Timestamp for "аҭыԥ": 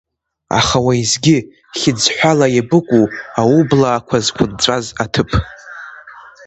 5.03-5.29